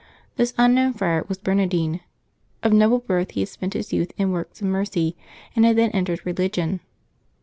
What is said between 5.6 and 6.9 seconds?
had then entered religion.